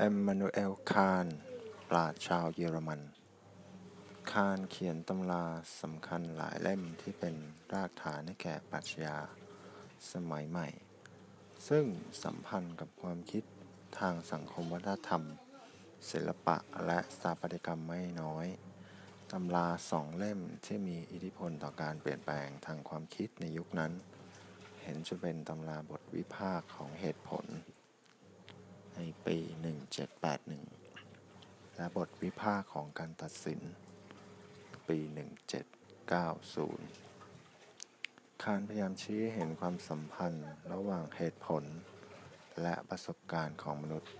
[0.00, 1.26] เอมมานูเอล คาน
[1.90, 3.00] ปราชญ์ชาวเยอรมัน
[4.32, 5.44] คานเขียนตำรา
[5.82, 7.34] สำคัญหลายเล่มที่เป็น
[7.72, 9.16] รากฐานให้แก่ปรัชญา
[10.12, 10.68] สมัยใหม่
[11.68, 11.84] ซึ่ง
[12.22, 13.44] สัมพันธ์กับความคิด
[13.98, 15.22] ทางสังคมวัฒนธรรม
[16.10, 16.56] ศิลปะ
[16.86, 18.46] และสถาปัตยกรรมไม่น้อย
[19.32, 23.92] ตำราสองเล่มที่มีอิทธิพลต่อการเปลี่ยนแปลงทางความคิดในยุคนั้น
[24.82, 27.46] เห็นจะเป็นตำราบทวิพากษ์ของเหตุผล
[28.96, 29.36] ในปี
[30.96, 33.60] 1781 และบทวิพากษ์ของการตัดสิน
[34.88, 34.98] ปี
[37.06, 41.64] 1790 คานพยายามชี้เห็นความสัมพันธ์ระหว่างเหตุผล
[42.62, 44.10] และประสบการณ์ของมนุษย์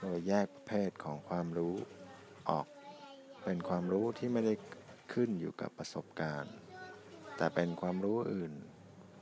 [0.00, 1.74] โดยแยกประเภทของความรู้
[2.48, 2.66] ออก
[3.44, 4.54] เป็นความรู้ที่ไม่ได้
[5.12, 6.54] ขึ้นอยู่กับประสบการณ์
[7.36, 8.52] แต่เป็นความรู้อื่น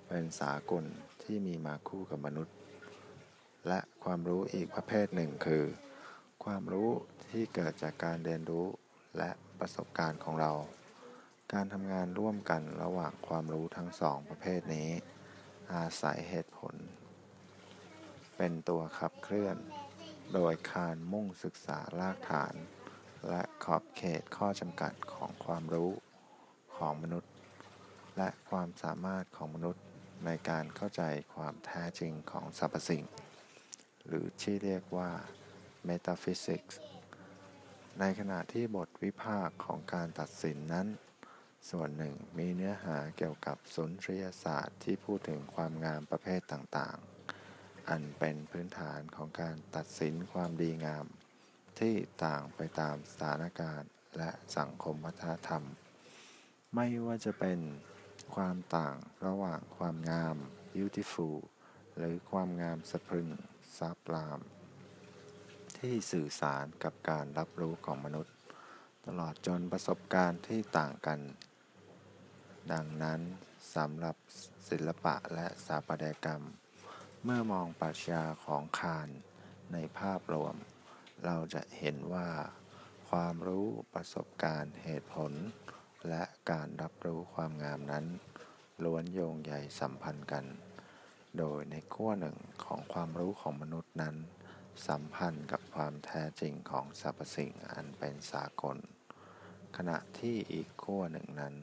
[0.08, 0.84] เป็นสากล
[1.22, 2.57] ที่มีมาคู่กับมนุษย์
[3.68, 5.64] และความรู้อีกประเภทหนึ่งคือ
[6.44, 6.90] ความรู้
[7.30, 8.66] ที่เกิดจากการเรียนรู้
[9.18, 10.52] และประสบการณ์ของเรา
[11.52, 14.90] การทำงานร่วมกันระหว่างความรู้ทั้งสองประเภทนี้
[15.74, 16.74] อาศัยเหตุผล
[18.36, 19.56] เป็นตัวขับเคลื่อน
[20.34, 22.54] โดยคานมุ่งศึกษารากฐาน
[23.28, 25.90] และขอบเขตข้อจำกัดของความรู้
[26.76, 27.32] ของมนุษย์
[28.16, 29.82] และความสามารถของมนุษย์
[30.24, 31.02] ในการเข้าใจ
[31.34, 33.04] ความแท้จริงของสรรพสิ่ง
[34.08, 35.10] หรือที่เรียกว่า
[35.88, 36.74] metaphysics
[38.00, 40.86] ในขณะที่บทวิพากษ์ของการตัดสินนั้น
[41.70, 51.06] ส่วนหนึ่งมีเนื้อหาเกี่ยวกับสุนทรียศาสตร์ที่พูดถึงความงามประเภทต่างๆ อันเป็นพื้นฐานของการตัดสินความดีงาม
[51.78, 55.64] ที่ต่างไปตามสถานการณ์และสังคมวัฒนธรรม
[56.74, 57.58] ไม่ว่าจะเป็น
[58.34, 60.36] ความต่างระหว่างความงาม
[60.74, 61.36] beautiful
[61.96, 63.28] หรือความงามสะพรึง
[63.76, 64.40] ซับลาม
[65.78, 68.34] ที่สื่อสารกับการรับรู้ของมนุษย์
[69.06, 71.20] ตลอดจนประสบการณ์ที่ต่างกัน
[72.72, 73.20] ดังนั้น
[73.76, 74.16] สำหรับ
[74.68, 76.44] ศิลปะและสถาปัตยกรรม
[77.24, 79.08] เมื่อมองปรัชญาของคาน
[79.72, 80.54] ในภาพรวม
[81.24, 82.28] เราจะเห็นว่า
[83.10, 85.32] ความรู้ประสบการณ์เหตุผล
[86.08, 88.04] และการรับรู้ความงามนั้น
[88.84, 90.44] ล้วนโยงใยสัมพันธ์กัน
[91.38, 94.16] โดยในขั้วหนึ่งของความรู้ของมนุษย์นั้น
[94.88, 98.78] สัมพันธ์กับความแท้จริงของสรรพสิ่งอันเป็นสากล
[99.76, 101.56] ขณะที่อีกขั้วหนึ่งนั้น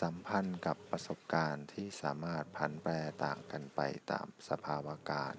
[0.00, 2.92] สัมพันธ์กับประสบการณ์ที่สามารถผันแปร
[3.24, 3.80] ต่างกันไป
[4.10, 5.34] ตามสภาวะการ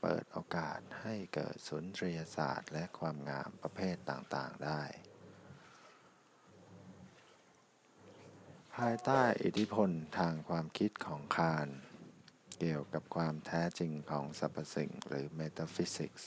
[0.00, 4.82] เปิดโอกาสให้เกิดสุนทรียศาสตร์ และความงามประเภทต่างๆได้
[8.76, 11.68] ภายใต้อิทธิพลทางความคิดของคาน
[12.60, 16.22] เกี่ยวกับความแท้จริงของสรรพสิ่งหรือ metaphysics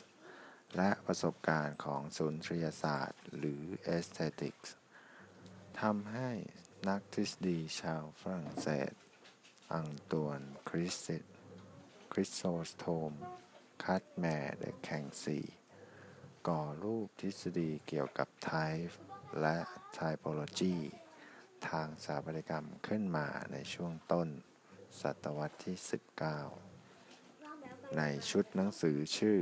[0.78, 3.64] และประสบการณ์ของสุนทรียศาสตร์หรือ
[3.96, 4.70] aesthetics
[5.82, 6.30] ทำให้
[6.90, 8.92] นักทฤษฎีชาวฝรั่งเศส
[9.74, 10.40] อังตวน
[10.70, 11.18] คริสติ
[12.12, 13.12] คริสโซสโทม
[13.84, 15.40] คัทร์แมร์เดอ แก็งซี
[16.48, 18.94] ก่อรูปทฤษฎีเกี่ยวกับ type
[19.42, 19.58] และ
[19.98, 20.78] typology
[21.70, 24.30] ทางสถาปัตยกรรมขึ้นมาในช่วงต้น
[25.02, 25.78] ศตวรรษที่
[26.84, 29.40] 19 ในชุดหนังสือชื่อ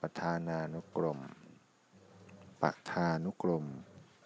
[0.00, 1.20] ประธานานุกรม
[2.62, 3.66] ประธานุกรม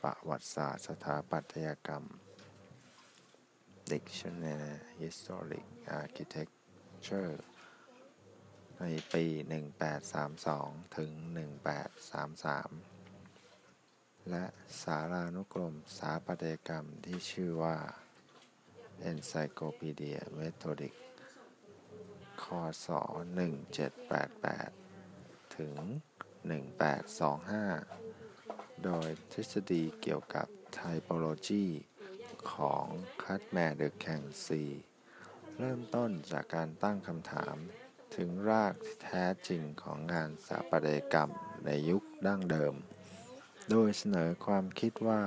[0.02, 2.04] ประวัติศาสตร์สถาปัตยกรรม
[3.90, 5.66] Dictionary Historic
[6.00, 7.34] Architecture
[8.80, 9.24] ในปี
[10.10, 11.10] 1832 ถึง
[12.90, 14.44] 1833 และ
[14.82, 17.76] สารานุกรมสถาปัตยกรรมที่ชื่อว่า
[19.10, 20.94] Encyclopedia Methodic
[22.42, 22.44] ค
[22.84, 22.88] ศ
[24.60, 25.76] 1788 ถึง
[27.08, 30.46] 1825 โดยทฤษฎีเกี่ยวกับ
[30.76, 31.66] Typology
[32.52, 32.86] ของ
[33.22, 34.62] คัตแมร์เดอะแข่งซี
[35.58, 37.56] เริ่มต้นจากการตั้งคำถาม
[38.16, 41.30] ถึงรากแท้จริงของงานสถาปัตยกรรม
[41.66, 42.74] ในยุคดั้งเดิม
[43.70, 45.22] โดยเสนอความคิดว่า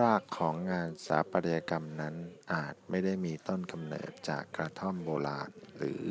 [0.00, 2.14] รากของงานสถาปัตยกรรมนั้น
[2.54, 6.02] อาจไม่ได้มีต้นกำเนิดจากกระท่อมโบราณ หรือ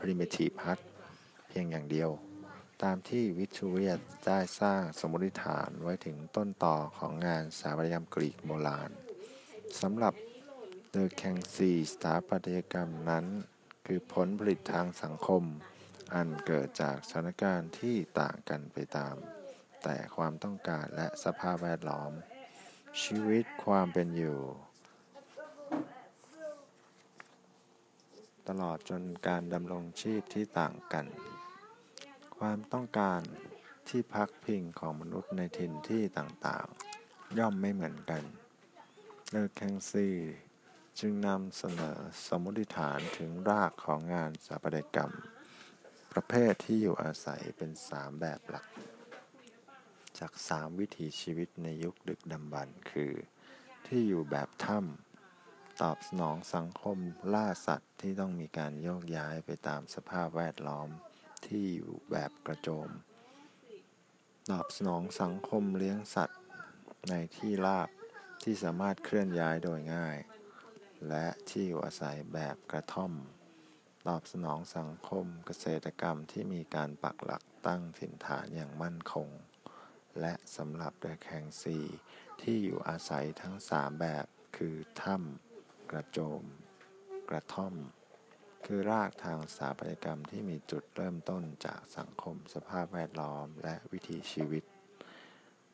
[0.00, 0.78] primitive hut
[1.48, 2.10] เพียงอย่างเดียว
[2.82, 3.94] ตามที่วิทูเรีย
[4.26, 8.90] ได้สร้างสมมติฐานไว้ถึงต้นต่อของงานสถาปัตยกรรมกรีกโบราณ
[9.80, 10.14] สำหรับ
[10.90, 13.26] เดอะแคงซีสถาปัตยกรรมนั้น
[13.86, 15.42] คือผลผลิตทางสังคม
[16.14, 19.16] อันเกิดจากสถานการณ์ที่ต่างกันไปตาม
[19.84, 22.12] แต่ความต้องการและสภาพแวดล้อม
[23.02, 24.38] ชีวิตความเป็นอยู่
[28.48, 31.06] ตลอดจนการดำรงชีพที่ต่างกัน
[32.38, 33.20] ความต้องการ
[33.88, 38.22] ที่พักพิงของมนุษย์ในถิ่นที่ต่างๆ ย่อมไม่เหมือนกัน
[39.30, 40.08] เลอแคงซี
[40.98, 45.14] จึงนำเสนอสมมติฐานถึงรากของงานสถาปัตยกรรม
[46.12, 48.66] ประเภทที่อยู่อาศัยเป็นสามแบบหลัก
[50.20, 53.12] จากสามวิถีชีวิตในยุคดึกดำบรรพ์คือ
[53.86, 56.98] ที่อยู่แบบถ้ำตอบสนองสังคม
[57.34, 60.88] ล่าสัตว์ที่ต้องมีการโยกย้ายไปตามสภาพแวดล้อม
[61.46, 62.90] ที่อยู่แบบกระโจม
[64.50, 66.40] ตอบสนองสังคมเลี้ยงสัตว์
[67.10, 67.88] ในที่ราบ
[68.42, 70.16] ที่สามารถเคลื่อนย้ายโดยง่าย
[71.08, 73.12] และที่อยู่อาศัยแบบกระท่อม
[74.06, 79.28] ตอบสนองสังคมเกษตรกรรมที่มีการปักหลักตั้งถิ่นฐานอย่างมั่นคง
[80.20, 81.78] และสำหรับเดอะแคงซี
[82.40, 84.26] ที่อยู่อาศัยทั้งสามแบบ
[84.56, 86.42] คือถ้ำกระโจม
[87.30, 87.74] กระท่อม
[88.64, 94.64] คือรากทางสถาปัตยกรรมที่มีจุดเริ่มต้นจากสังคมสภาพแวดล้อมและวิถีชีวิต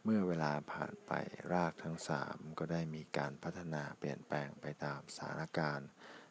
[0.04, 1.12] เมื่อเวลาผ่านไป
[1.52, 5.88] รากทั้งสามก็ได้มีการพัฒนาเปลี่ยนแปลงไปตามสถานการณ์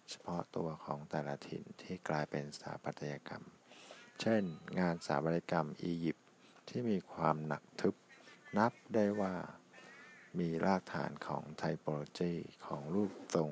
[0.09, 3.43] เฉพาะตัวของแต่ละถิ่นที่กลายเป็นสถาปัตยกรรม
[4.21, 4.43] เช่น
[4.79, 6.25] งานสถาปัตยกรรมอียิปต์
[6.69, 7.95] ที่มีความหนักทึบ
[8.57, 9.35] นับได้ว่า
[10.39, 12.33] มีรากฐานของไทโปโลจี
[12.65, 13.51] ของรูปทรง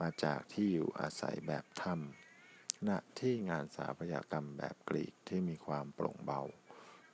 [0.00, 6.42] มาจากที่อยู่อาศัยแบบถ้ำณที่งานสถาปัตยกรรมแบบกรีกที่มีความโปร่งเบา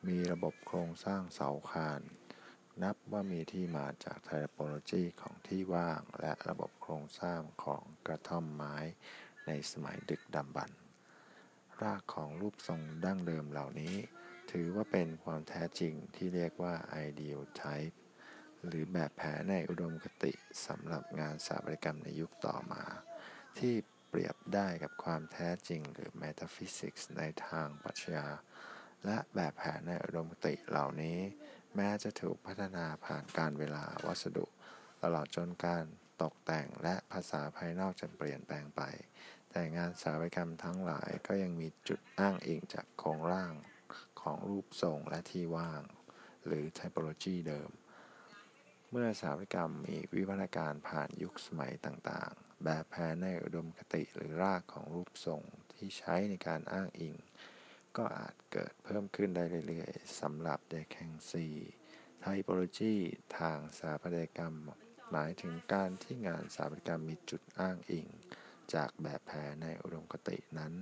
[0.08, 2.00] มีระบบโครงสร้างเสาคาน
[2.82, 8.76] นับว่ามีที่มาจากไทโปโลจีของที่ว่าง และระบบโครงสร้างของกระท่อมไม้
[9.46, 10.82] ในสมัยดึกดำบรรพ์
[11.82, 13.94] รากของรูปทรงดั้งเดิมเหล่านี้
[14.52, 16.74] ถือว่าเป็นความแท้จริงที่เรียกว่า
[17.06, 17.96] ideal type
[18.66, 20.32] หรือแบบแผนในอุดมคติ
[20.66, 22.82] สำหรับงานสถาปัตยกรรมในยุคต่อมา
[23.58, 23.74] ที่
[24.08, 28.26] เปรียบได้กับความแท้จริงหรือ metaphysics ในทางปรัชญา
[29.04, 31.18] และแบบแผนในอุดมคติเหล่านี้
[31.76, 34.46] แม้จะถูกพัฒนาผ่านการเวลาวัสดุ
[35.02, 35.84] ตลอดจนการ
[36.22, 38.82] ตกแต่งและภาษาภายนอกจะเปลี่ยนแปลงไป
[39.50, 43.52] แต่งานสถาปัตยกรรมทั้งหลายก็ยังมีจุดอ้างอิงจากโครงร่าง
[44.22, 45.82] ของรูปทรงและที่ว่าง
[46.46, 47.70] หรือ typology เดิม
[48.90, 55.42] เมื่อสถาปัตยกรรมมีวิวัฒนาการผ่านยุคสมัยต่างๆ แบบแผนในอุดมคติหรือรากของรูปทรง
[55.72, 57.14] ที่ใช้ในการอ้างอิง
[57.96, 61.46] ก็อาจเกิดเพิ่มขึ้นได้เรื่อยๆสำหรับเดแคงซี
[62.20, 62.94] ไทโปโลจี
[63.38, 64.56] ทางสถาปัตยกรรม
[65.10, 68.06] หมายถึงการที่งานสถาปัตยกรรมมีจุดอ้างอิง
[68.74, 70.72] จากแบบแผนในอุดมคตินั้น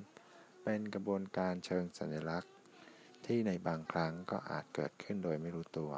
[0.62, 2.52] เป็นกระบวนการเชิงสัญลักษณ์
[3.26, 5.92] ที่ในบางครั้งก็อาจเกิดขึ้นโดยไม่รู้ตัว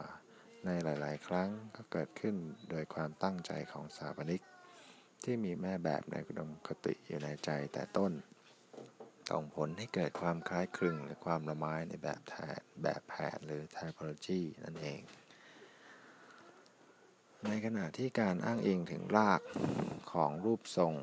[0.66, 2.36] ในหลาย ๆ ครั้งก็เกิดขึ้น
[2.70, 4.42] โดยความตั้งใจของสถาปนิก
[5.24, 8.12] ที่มีแม่แบบในอุดมคติอยู่ในใจแต่ต้น
[9.30, 15.00] ส่งผลให้เกิดความคล้ายคลึงหรือความละไม้ในแบบแผนแบบแผนหรือ typology นั่นเอง
[17.46, 19.40] ในขณะที่การอ้างอิงถึงราก
[20.12, 20.94] ของรูปทรง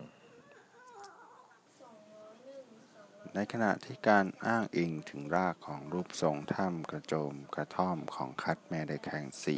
[3.35, 9.57] ในขณะที่การอ้างอิงถึงรากของรูปทรงถ้ำกระโจมกระท่อมของคัดแมเดแคงสี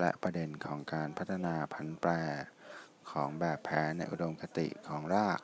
[0.00, 2.10] และประเด็นของการพัฒนาพันแปร
[3.10, 5.40] ของแบบแผนในอุดมคติของราก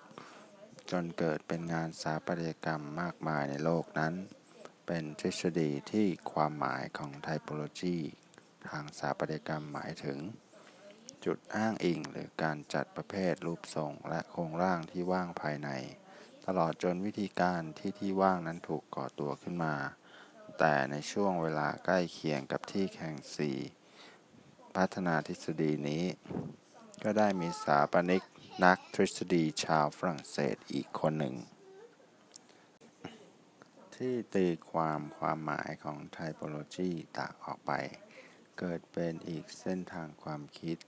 [0.91, 4.14] จนเกิดเป็นงานสถาปัตยกรรมมากมายในโลกนั้น
[4.87, 7.96] เป็นทฤษฎีที่ความหมายของไทโปโลจี
[8.69, 10.19] ทางสถาปัตยกรรมหมายถึง
[11.24, 15.70] จุดอ้างอิงหรือการจัดประเภทรูปทรงและโครงร่างที่ว่างภายใน
[16.47, 19.75] ตลอดจนวิธีการที่ที่ว่างนั้นถูกก่อตัวขึ้นมา
[20.59, 23.51] แต่ในช่วงเวลาใกล้เคียงกับที่แข่งสี
[24.77, 26.05] พัฒนาทฤษฎีนี้
[27.03, 28.23] ก็ได้มีสถาปนิก
[28.65, 31.35] นักทฤษฎีชาวฝรั่งเศสอีกคนหนึ่ง
[33.94, 37.73] ที่ตีความความหมายของไทโปโลจีต่างออกไป
[38.59, 40.79] เกิดเป็นอีกเส้นทางความคิด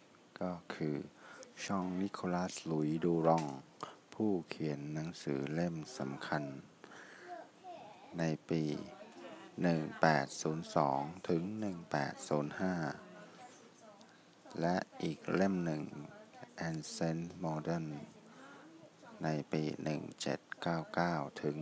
[0.40, 0.96] ก็คือ
[1.64, 3.44] ชองนิโคลัสลุยดูรอง
[4.26, 6.44] ผู้เขียนหนังสือเล่มสำคัญ
[8.18, 8.62] ในปี
[10.36, 11.42] 1802 ถึง
[13.22, 15.82] 1805 และอีกเล่มหนึ่ง
[16.70, 17.86] Ancient Modern
[19.24, 19.62] ในปี
[20.72, 21.56] 1799 ถึง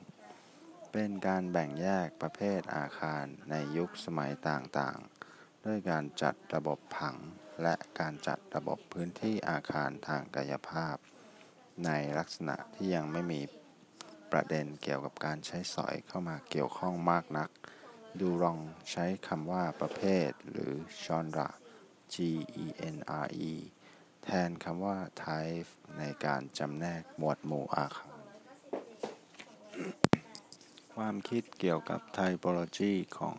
[0.00, 7.16] 1801 เป็นการแบ่งแยกประเภทอาคารในยุคสมัยต่างๆ ด้วยการจัดระบบผัง
[7.62, 10.98] และการจัดระบบพื้นที่อาคารทางกายภาพ
[11.84, 13.40] ในลักษณะที่ยังไม่มี
[14.32, 17.50] ประเด็นเกี่ยวกับการใช้สอยเข้ามาเกี่ยวข้องมากนัก
[18.20, 18.58] ดูรอง
[18.90, 20.72] ใช้คำว่าประเภท หรือ
[21.04, 21.48] genre
[22.14, 22.16] G
[22.64, 23.52] E N R E
[24.24, 28.18] แทนคำว่า type ในการจำแนกหมวดหมู่อาคาร
[30.94, 33.36] ความคิดเกี่ยวกับไทโปโลจีของ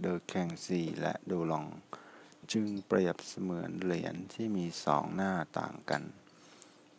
[0.00, 1.66] เดอแคงซีและดูลอง
[2.52, 6.02] จึงเปรียบเสมือนเหรียญที่มีสองหน้าต่างกัน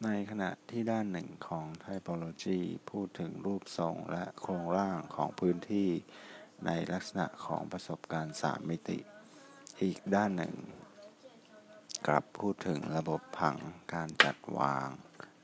[0.05, 2.59] ในขณะที่ด้านหนึ่งของไทโปโลจี
[2.91, 5.89] พูดถึงรูปทรงและโครงร่างของพื้นที่
[6.65, 8.99] ในลักษณะของประสบการณ์สามมิติ
[9.81, 10.55] อีกด้านหนึ่ง
[12.07, 13.57] กลับพูดถึงระบบผัง
[13.93, 14.87] การจัดวาง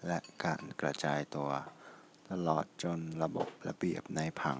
[0.07, 1.51] และการกระจายตัว
[2.31, 4.59] ตลอดจนระบบระเบียบในผัง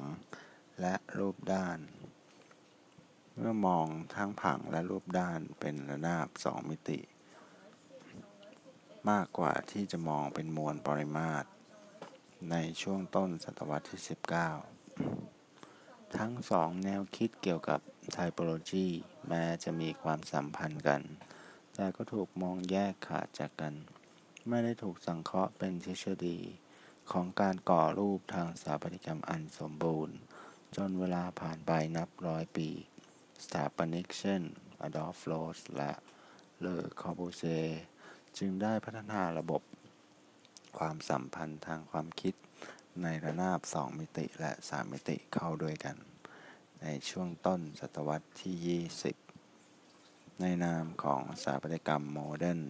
[0.82, 1.80] และรูปด้าน
[3.36, 7.00] เมื่อมองทั้งผังและรูปด้านเป็นระนาบสองมิติ
[9.10, 11.48] มากกว่าที่จะมองเป็นมวลปริมาตร
[12.52, 14.02] ในช่วงต้นศตวรรษที่
[15.08, 17.80] 19 ทั้งสองแนวคิดเกี่ยวกับ
[18.14, 18.86] typology
[19.28, 21.02] แม้จะมีความสัมพันธ์กัน
[21.74, 23.74] แต่ก็ถูกมองแยกขาดจากกัน
[24.48, 26.40] ไม่ได้ถูกสังเคราะห์เป็นทฤษฎี
[27.12, 30.16] ของการก่อรูปทางสถาปัตยกรรมอันสมบูรณ์
[30.76, 32.70] จนเวลาผ่านไปนับร้อยปี
[33.44, 34.42] สถาปนิกเช่น
[34.82, 35.92] อดอล์ฟโลสและ
[36.60, 37.44] เลอคอร์บูเซ
[38.38, 39.62] จึงได้พัฒนาระบบ
[40.78, 42.34] ความสัมพันธ์ทางความคิด
[43.04, 45.98] ในระนาบสองมิติและสามมิติเข้าด้วยกัน
[46.82, 48.82] ในช่วงต้นศตวรรษที่
[49.54, 52.62] 20 ในนามของสถาปัตยกรรมโมเดิร์น